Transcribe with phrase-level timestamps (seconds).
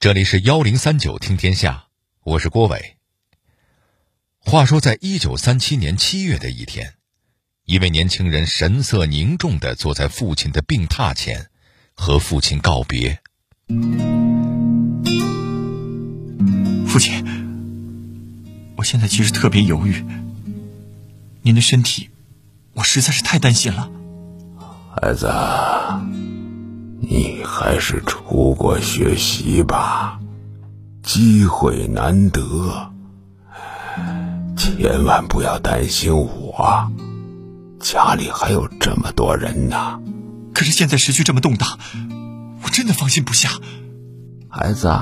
[0.00, 1.86] 这里是幺零三九听天下，
[2.22, 2.94] 我是郭伟。
[4.38, 6.94] 话说，在一九三七年七月的一天，
[7.64, 11.48] 一位年轻人神色凝重的坐在父亲的病榻前，
[11.94, 13.18] 和父亲告别。
[16.86, 17.24] 父亲，
[18.76, 20.04] 我现在其实特别犹豫，
[21.42, 22.08] 您的身体，
[22.74, 23.90] 我实在是太担心了。
[24.94, 25.26] 孩子，
[27.10, 30.20] 你还是出国学习吧，
[31.02, 32.90] 机会难得，
[34.56, 36.92] 千万不要担心我，
[37.80, 39.98] 家里还有这么多人呢。
[40.52, 41.78] 可是现在时局这么动荡，
[42.62, 43.48] 我真的放心不下。
[44.50, 44.94] 孩子，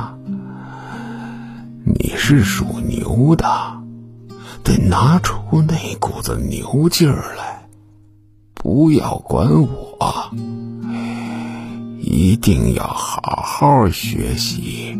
[1.84, 3.48] 你是属牛的，
[4.62, 7.66] 得拿出那股子牛劲儿来。
[8.54, 10.30] 不要管我，
[12.16, 14.96] 一定要好好学习。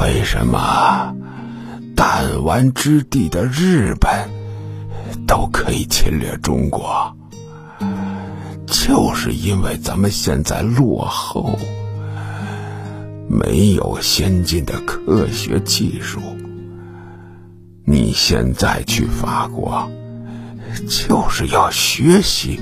[0.00, 1.14] 为什么
[1.94, 4.10] 弹丸之地的日本
[5.26, 7.14] 都可以侵略中国？
[8.66, 11.58] 就是因为咱们现在落后，
[13.28, 16.18] 没有先进的科学技术。
[17.84, 19.86] 你现在去法国。
[20.88, 22.60] 就是要学习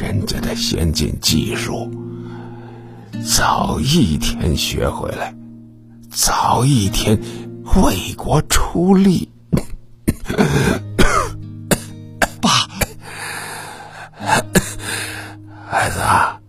[0.00, 1.90] 人家的先进技术，
[3.24, 5.34] 早一天学回来，
[6.10, 7.20] 早一天
[7.82, 9.28] 为国出力。
[12.40, 12.50] 爸，
[15.66, 16.40] 孩子，啊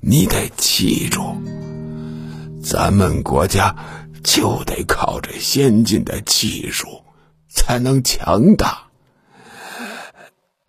[0.00, 1.36] 你得记住，
[2.62, 3.74] 咱们国家
[4.24, 6.86] 就得靠着先进的技术
[7.48, 8.89] 才能强大。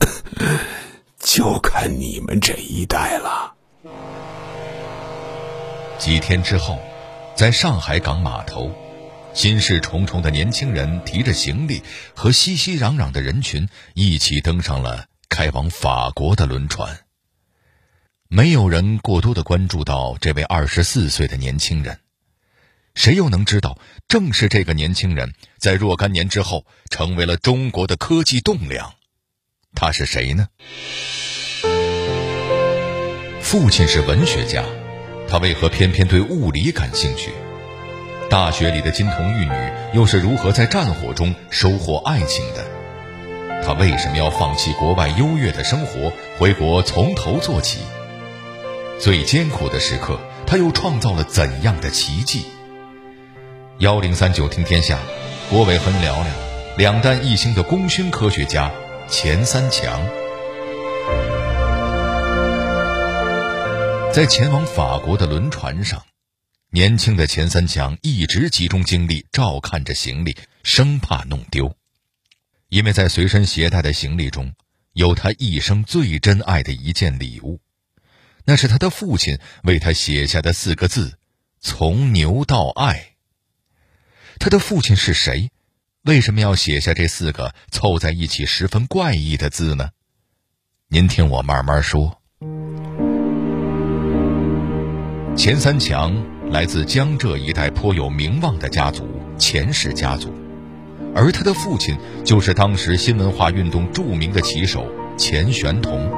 [1.20, 3.54] 就看你们这一代了。
[5.98, 6.80] 几天之后，
[7.36, 8.72] 在上海港码头，
[9.34, 11.84] 心事重重的年轻人提着行李
[12.16, 17.02] 和熙熙攘攘的人群一起登上了开往法国的轮船。
[18.28, 22.00] 没有人过多的关注到这位二十四岁的年轻人，
[22.96, 28.94] 谁又能知道，正是这个年轻人在若干年之后成为了中国的科技栋梁。
[29.74, 30.48] 他是谁呢？
[33.42, 34.64] 父亲是文学家，
[35.28, 37.32] 他为何偏偏对物理感兴趣？
[38.30, 39.52] 大学里的金童玉女
[39.94, 42.66] 又是如何在战火中收获爱情的？
[43.64, 47.80] 他为什么要放弃国外优越的生活，回国从头做起？
[49.00, 52.46] 最艰苦的时刻，他又创造了怎样的奇迹？
[53.80, 54.98] 幺零三九听天下，
[55.50, 56.26] 郭伟和您聊聊
[56.78, 58.72] 两弹一星的功勋科学家。
[59.12, 60.02] 钱三强
[64.14, 66.02] 在前往法国的轮船上，
[66.70, 71.76] 年轻的钱三强一直集中精力照看着行李，生怕弄丢。
[72.70, 74.54] 因为在随身携带的行李中
[74.94, 77.60] 有他一生最珍爱的一件礼物，
[78.46, 81.20] 那是他的父亲为他写下的四个字
[81.60, 83.18] ：“从牛到爱。”
[84.40, 85.52] 他的父亲是谁？
[86.04, 89.90] 为什么要写下这四个凑在一起十分怪异的字呢？
[90.90, 92.20] 您听我慢慢说。
[95.36, 96.12] 钱三强
[96.50, 99.08] 来自江浙一带颇有名望的家族
[99.38, 100.34] 钱氏家族，
[101.14, 101.96] 而他的父亲
[102.26, 104.88] 就是当时新文化运动著名的旗手
[105.18, 106.10] 钱玄同。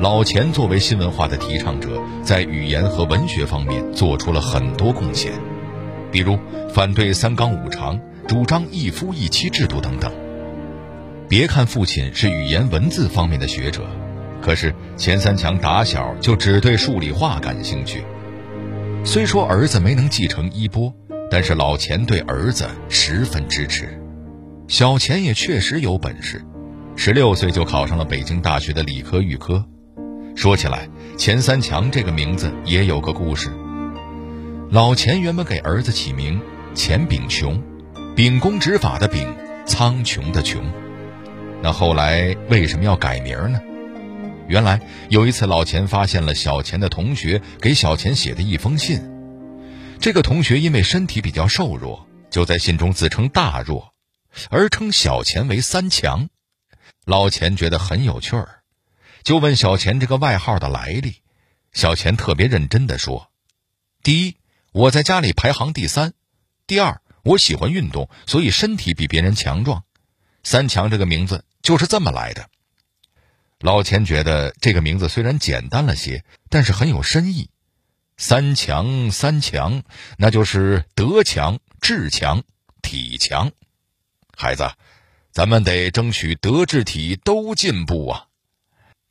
[0.00, 5.32] 老钱作为新文化的提倡者，在语言和文学方面做出了很多贡献，
[6.10, 6.36] 比如
[6.74, 8.00] 反对三纲五常。
[8.32, 10.10] 主张一夫一妻制度等等。
[11.28, 13.82] 别看父亲是语言文字方面的学者，
[14.40, 18.02] 可是钱三强打小就只对数理化感兴趣。
[19.04, 20.90] 虽说儿子没能继承衣钵，
[21.30, 24.00] 但是老钱对儿子十分支持。
[24.66, 26.42] 小钱也确实有本事，
[26.96, 29.62] 十六岁就考上了北京大学的理科预科。
[30.34, 30.88] 说起来，
[31.18, 33.50] 钱三强这个名字也有个故事。
[34.70, 36.40] 老钱原本给儿子起名
[36.72, 37.62] 钱炳琼。
[38.14, 40.60] 秉公执法的秉，苍穹的穹。
[41.62, 43.58] 那后来为什么要改名呢？
[44.46, 49.00] 原来有一次，老钱发现了小钱的同学给小钱写的一封信。
[49.98, 53.94] 这个同学因为身体比较瘦弱，就在信中自称大弱，
[54.50, 56.28] 而称小钱为三强。
[57.06, 58.60] 老钱觉得很有趣儿，
[59.22, 61.22] 就问小钱这个外号的来历。
[61.72, 63.30] 小钱特别认真的说
[64.04, 64.36] ：“第一，
[64.72, 66.10] 我在家里排行第三；
[66.66, 69.84] 第二。”我喜欢运动，所以身体比别人强壮。
[70.42, 72.48] 三强这个名字就是这么来的。
[73.60, 77.48] 老钱觉得这个名字虽然简单了些，但是很有深意。
[78.16, 79.82] 三强，三强，
[80.16, 82.42] 那就是德强、智强、
[82.82, 83.52] 体强。
[84.36, 84.70] 孩子，
[85.30, 88.26] 咱们得争取德智体都进步啊！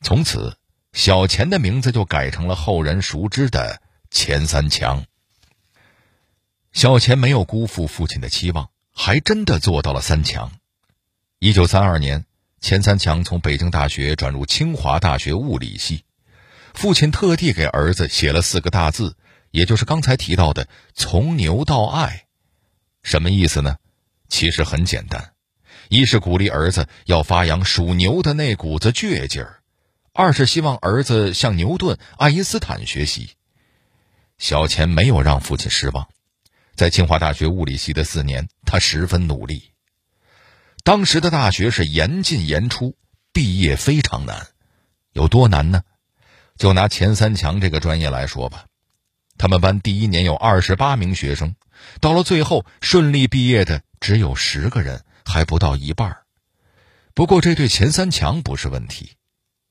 [0.02, 0.58] 从此，
[0.92, 5.06] 小钱的名字就改成了后人熟知的钱三强。
[6.72, 10.52] 小钱没有辜负父亲的期望，还真的做到了三强。
[11.38, 12.26] 一九三二年，
[12.62, 16.06] 钱三强从北京大学转入清华大学物理系。
[16.74, 19.18] 父亲特地给儿子写了四个大字，
[19.52, 22.28] 也就是刚才提到的“从牛到爱”，
[23.04, 23.76] 什么意思呢？
[24.30, 25.34] 其实很简单，
[25.90, 29.60] 一是鼓励儿子要发扬属牛的那股子倔劲儿，
[30.14, 33.32] 二是希望儿子向牛顿、爱因斯坦学习。
[34.38, 36.08] 小钱没有让父亲失望，
[36.82, 39.70] 在清华大学物理系的四年，他十分努力。
[40.84, 42.98] 当时的大学是严进严出，
[43.32, 44.48] 毕业非常难，
[45.14, 45.84] 有多难呢？
[46.58, 48.66] 就拿钱三强这个专业来说吧，
[49.38, 51.54] 他们班第一年有二十八名学生，
[52.00, 56.18] 到了最后顺利毕业的只有十个人，还不到一半
[57.14, 59.12] 不过这对钱三强不是问题，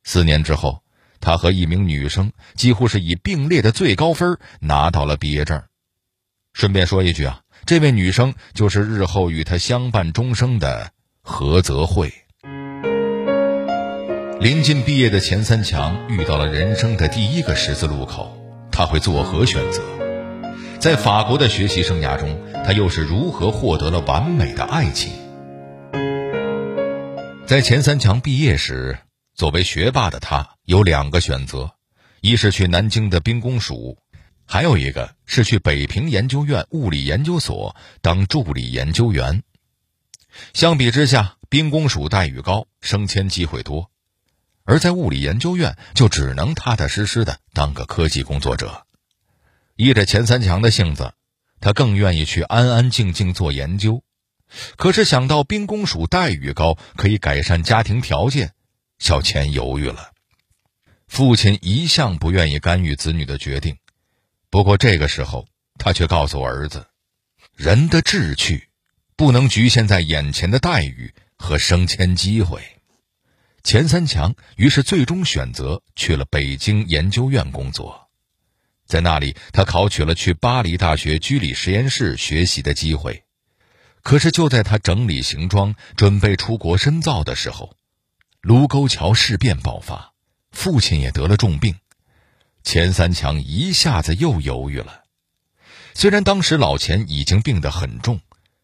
[0.04, 0.84] 四年之后，
[1.18, 5.60] 他和一名女生几乎是以并列的最高分拿到了毕业证。
[6.52, 10.92] 顺便说一句啊，这位女生就是日后与他相伴终生的
[11.22, 12.12] 何泽慧。
[14.40, 18.36] 临近毕业的钱三强遇到了人生的第一个十字路口，
[18.72, 19.82] 他会作何选择？
[20.78, 25.12] 在法国的学习生涯中，他又是如何获得了完美的爱情？
[27.46, 28.98] 在钱三强毕业时，
[29.34, 31.72] 作为学霸的他有两个选择：
[32.22, 33.98] 一是去南京的兵工署，
[34.52, 39.44] 还有一个是去北平研究院物理研究所当助理研究员。
[40.52, 43.92] 相比之下，兵工署待遇高，升迁机会多。
[44.64, 48.88] 而在物理研究院，就只能踏踏实实的当个科技工作者。
[49.76, 51.12] 依着钱三强的性子，
[51.60, 54.02] 他更愿意去安安静静做研究。
[54.74, 58.50] 可是想到兵工署待遇高，可以改善家庭条件，
[58.98, 60.10] 小钱犹豫了。
[61.06, 63.76] 父亲一向不愿意干预子女的决定，
[64.50, 65.46] 不过这个时候，
[65.78, 66.86] 他却告诉儿子
[67.56, 68.68] ：“人的志趣，
[69.16, 72.60] 不能局限在眼前的待遇和升迁机会。”
[73.62, 78.08] 钱三强于是最终选择去了北京研究院工作，
[78.86, 83.22] 在那里，他考取了去巴黎大学居里实验室学习的机会。
[84.02, 87.76] 可是，就在他整理行装准备出国深造的时候，
[88.40, 90.14] 卢沟桥事变爆发，
[90.50, 91.76] 父亲也得了重病，
[92.62, 95.02] 钱三强一下子又犹豫了。
[95.94, 98.20] 虽然当时老钱已经病得很重。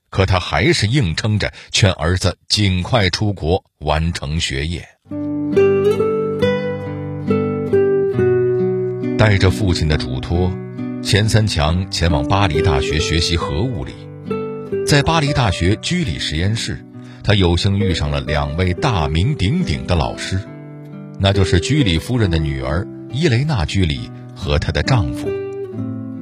[0.09, 4.89] 可他还是硬撑着，劝儿子尽快出国完成学业。
[9.19, 10.51] 带着父亲的嘱托，
[11.03, 13.93] 钱三强前往巴黎大学学习核物理。
[14.87, 16.83] 在巴黎大学居里实验室，
[17.23, 20.41] 他有幸遇上了两位大名鼎鼎的老师，
[21.19, 25.27] 那就是居里夫人的女儿伊雷娜·居里和她的丈夫。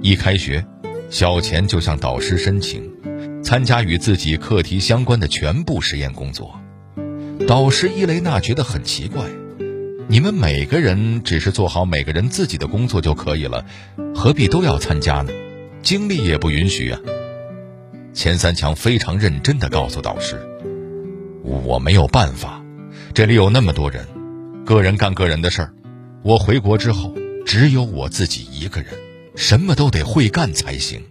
[0.01, 0.65] 一开学，
[1.11, 2.89] 小钱就向导师申请。
[3.43, 6.55] 参加与自己课题相关的全部实验工作，
[7.49, 9.25] 导师伊雷娜觉得很奇怪：
[10.07, 13.67] 你们每个人只是做好每个人自己的工作就可以了，
[14.15, 15.33] 何必都要参加呢？
[15.83, 17.01] 精力也不允许啊！
[18.15, 20.41] 钱三强非常认真地告诉导师
[21.43, 22.65] ：“我没有办法，
[23.13, 24.07] 这里有那么多人，
[24.65, 25.75] 个人干个人的事儿。
[26.25, 27.15] 我回国之后，
[27.45, 28.95] 只有我自己一个人，
[29.37, 31.03] 什么都得会干才行。”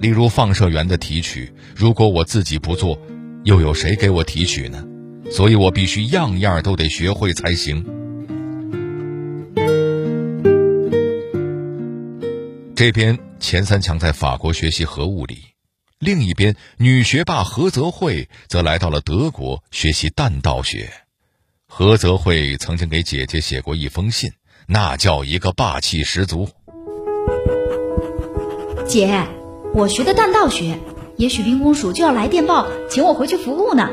[0.00, 2.98] 例如放射源的提取，如果我自己不做，
[3.44, 4.82] 又有谁给我提取呢？
[5.30, 7.84] 所以我必须样样都得学会才行。
[12.74, 15.36] 这边钱三强在法国学习核物理，
[15.98, 21.03] 另一边女学霸何泽慧则来到了德国学习弹道学。
[21.76, 24.30] 何泽慧曾经给姐姐写过一封信，
[24.68, 26.48] 那叫一个霸气十足。
[28.86, 29.24] 姐。
[29.74, 30.78] 我学的弹道学，
[31.16, 33.90] 也许兵工署就要来电报，请我回去服务呢。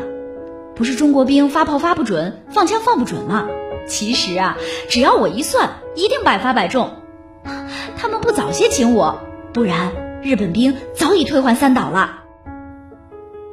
[0.76, 3.50] 不是中国兵发炮发不准，放枪放不准吗？
[3.88, 4.56] 其实啊，
[4.88, 6.98] 只要我一算，一定百发百中。
[7.98, 9.20] 他们不早些请我，
[9.54, 12.20] 不然日本兵早已退还三岛了。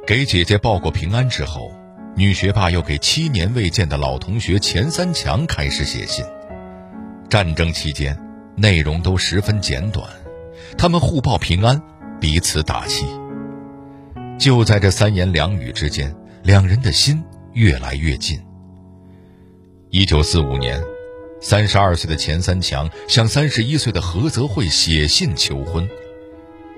[0.05, 1.71] 给姐姐报过平安之后，
[2.19, 6.25] 女学霸又给七年未见的老同学钱三强开始写信。
[7.29, 8.19] 战争期间，
[8.57, 10.05] 内容都十分简短，
[10.77, 11.81] 他们互报平安。
[12.19, 13.05] 彼此打气。
[14.37, 17.23] 就在这三言两语之间，两人的心
[17.53, 18.37] 越来越近。
[19.89, 20.83] 一九四五年，
[21.39, 25.87] 三十二岁的钱三强向三十一岁的何泽慧写信求婚，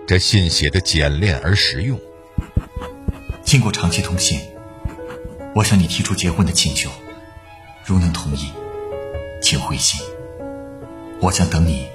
[0.05, 1.99] 这信写的简练而实用。
[3.41, 4.39] 经过长期通信，
[5.53, 6.89] 我向你提出结婚的请求，
[7.83, 8.51] 如能同意，
[9.41, 9.99] 请回信。
[11.19, 11.87] 我将等你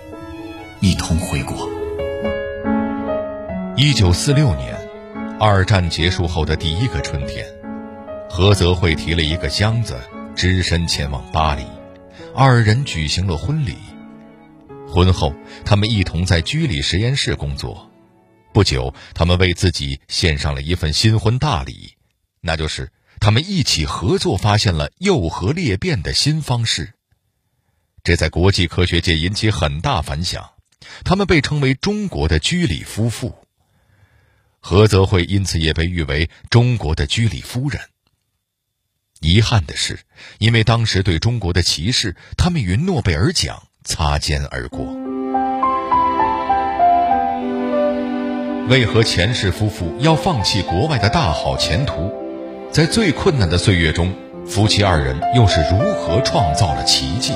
[0.81, 1.69] 一同回国。
[3.77, 4.77] 一九四六年，
[5.41, 7.47] 二战结束后的第一个春天，
[8.29, 9.99] 何泽慧提了一个箱子，
[10.35, 11.65] 只身前往巴黎。
[12.35, 13.75] 二人举行了婚礼。
[14.87, 15.33] 婚后，
[15.65, 17.91] 他们一同在居里实验室工作。
[18.53, 21.95] 不久，他们为自己献上了一份新婚大礼，
[22.43, 26.95] 那就是他们一起合作发现了铀核裂变的新方式。
[28.05, 30.51] 这在国际科学界引起很大反响，
[31.05, 33.35] 他们被称为“中国的居里夫妇”。
[34.61, 37.81] 何泽慧因此也被誉为“中国的居里夫人”。
[39.21, 40.01] 遗憾的是，
[40.39, 44.95] 因为当时对中国的歧视，他们与诺贝尔奖擦肩而过。
[48.69, 52.26] 为何钱氏夫妇要放弃国外的大好前途？
[52.73, 54.15] 在最困难的岁月中，
[54.47, 57.33] 夫妻二人又是如何创造了奇迹？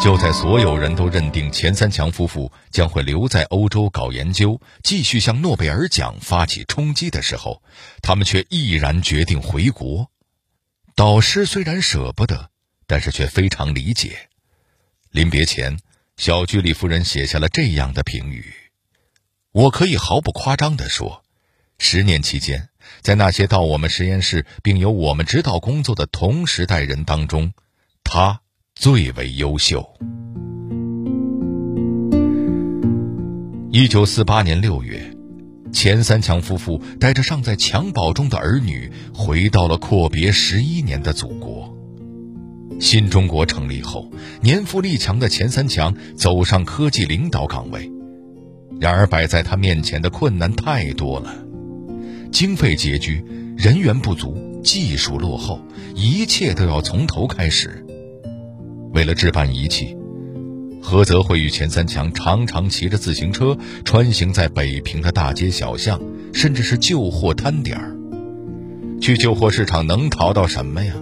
[0.00, 7.62] 就在所有人都认定钱三强夫妇将会留在欧洲搞研究，继续向诺贝尔奖发起冲击的时候，
[8.00, 10.08] 他们却毅然决定回国。
[10.94, 12.50] 导师虽然舍不得，
[12.86, 14.28] 但是却非常理解。
[15.10, 15.78] 临别前，
[16.16, 18.52] 小居里夫人写下了这样的评语
[19.52, 21.21] ：“我可以毫不夸张地说，
[21.84, 22.68] 十年期间，
[23.00, 27.52] 在那些到我们实验室并由我们指导工作的同时代人当中，
[28.04, 28.40] 他。”
[28.74, 29.86] 最为优秀。
[33.70, 35.14] 一九四八年六月，
[35.72, 41.76] 钱三强夫妇带着尚在襁褓中的儿女，回到了阔别十一年的祖国。
[42.80, 44.10] 新中国成立后，
[44.40, 47.90] 年富力强的钱三强走上科技领导岗位，
[48.80, 51.41] 然而摆在他面前的困难太多了：
[52.32, 53.22] 经费拮据、
[53.56, 55.60] 人员不足、技术落后，
[55.94, 57.84] 一切都要从头开始。
[58.94, 59.94] 为了置办仪器，
[60.82, 66.00] 何泽慧与钱三强常常骑着自行车穿行在北平的大街小巷，
[66.32, 67.96] 甚至是旧货摊点儿。
[69.00, 70.94] 去旧货市场能淘到什么呀？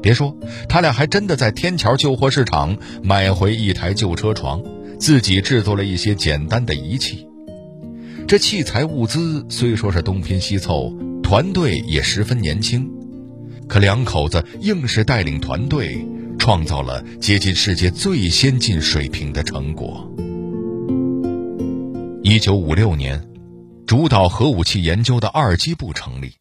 [0.00, 0.36] 别说，
[0.68, 4.62] 他俩还真的在天桥旧货市场买回一台旧车床，
[5.00, 7.27] 自己制作了一些简单的仪器。
[8.28, 12.86] 这器材物资虽说是东拼西凑，团队也十分年轻，
[13.66, 16.06] 可两口子硬是带领团队。
[16.38, 20.08] 创造了接近世界最先进水平的成果。
[22.22, 23.26] 一九五六年，
[23.86, 26.34] 主导核武器研究的二机部成立，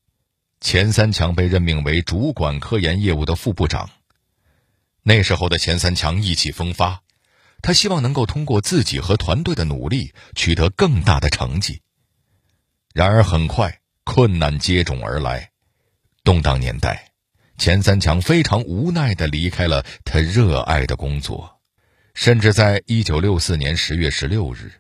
[0.60, 3.90] 钱三强被任命为主管科研业务的副部长。
[5.04, 7.02] 那时候的钱三强意气风发，
[7.68, 11.82] 他希望能够通过自己和团队的努力取得更大的成绩。
[12.94, 15.52] 然而，很快困难接踵而来，
[16.24, 17.12] 动荡年代。
[17.58, 21.60] 钱三强非常无奈地离开了他热爱的工作，
[22.14, 24.72] 甚至在一九六四年十月十六日，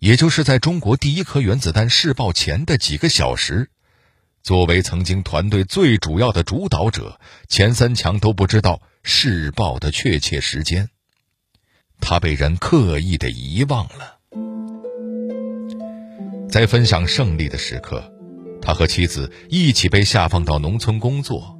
[0.00, 3.70] 也就是在中国第一颗原子弹试爆前的几个小时，
[4.42, 10.88] 作为曾经团队最主要的主导者，钱三强都不知道试爆的确切时间，
[12.00, 14.18] 他被人刻意的遗忘了。
[16.48, 18.12] 在分享胜利的时刻，
[18.60, 21.58] 他和妻子一起被下放到农村工作。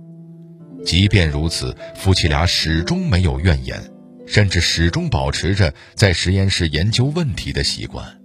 [0.84, 3.90] 即便如此，夫妻俩始终没有怨言，
[4.26, 8.20] 甚至始终保持着在实验室研究问题的习惯。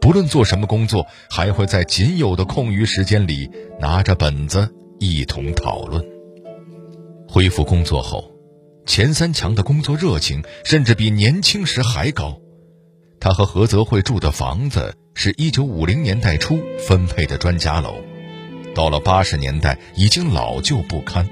[0.00, 6.04] 不论做什么工作，还会在仅有的空余时间里拿着本子一同讨论。
[7.28, 8.31] 恢复工作后，
[8.84, 12.38] 钱三强的工作热情甚至比年轻时还高。
[13.20, 17.96] 他和何泽慧住的房子是一九五零年代初分配的专家楼，
[18.74, 21.28] 到了八十年代已经老旧不堪。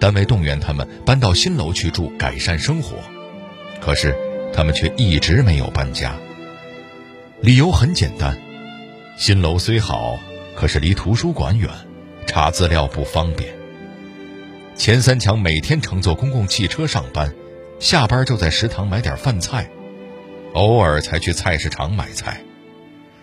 [0.00, 2.96] 单位动员他们搬到新楼去住，改善生活，
[3.80, 4.16] 可是
[4.52, 6.16] 他们却一直没有搬家。
[7.40, 8.40] 理由很简单：
[9.18, 10.18] 新楼虽好，
[10.56, 11.70] 可是离图书馆远，
[12.26, 13.54] 查资料不方便。
[14.76, 17.34] 钱三强每天乘坐公共汽车上班，
[17.78, 19.70] 下班就在食堂买点饭菜，
[20.52, 22.44] 偶尔才去菜市场买菜。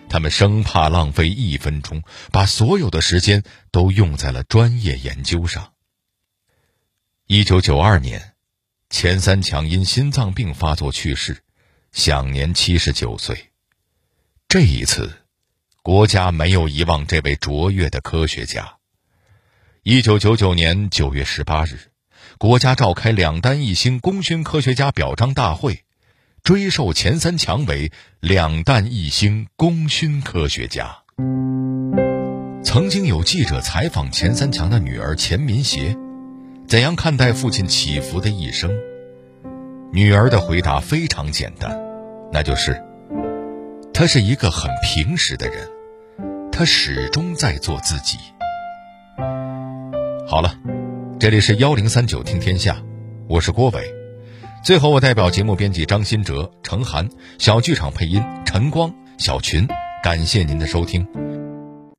[0.08, 5.72] 他们生怕浪费一分钟，把所有的时间都用在了专业研究上。
[7.26, 8.32] 一九九二年，
[8.90, 11.42] 钱三强因心脏病发作去世，
[11.92, 13.50] 享年七十九岁。
[14.48, 15.12] 这一次，
[15.82, 18.78] 国家没有遗忘这位卓越的科学家。
[19.84, 21.90] 一九九九年九月十八日，
[22.38, 25.80] 国家召开两弹一星功勋科学家表彰大会，
[26.44, 30.98] 追授钱三强为两弹一星功勋科学家。
[32.62, 35.96] 曾经有记者采访钱三强的女儿钱民协，
[36.68, 38.70] 怎样看待父亲起伏的一生？
[39.92, 41.76] 女儿的回答非常简单，
[42.32, 42.80] 那就是：
[43.92, 45.68] 他是一个很平实的人，
[46.52, 48.16] 他始终在做自己。
[50.32, 50.58] 好了，
[51.20, 52.82] 这里是幺零三九听天下，
[53.28, 53.82] 我是郭伟。
[54.64, 59.68] 最后，我代表节目编辑张新哲、程涵、小剧场配音陈光、小群，
[60.02, 61.06] 感谢您的收听。